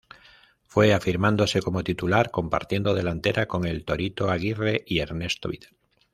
Fue 0.63 0.95
afirmándose 0.95 1.61
como 1.61 1.83
titular, 1.83 2.31
compartiendo 2.31 2.95
delantera 2.95 3.45
con 3.45 3.67
el 3.67 3.85
"Torito" 3.85 4.31
Aguirre 4.31 4.83
y 4.87 4.97
Ernesto 4.97 5.47
Vidal. 5.49 5.75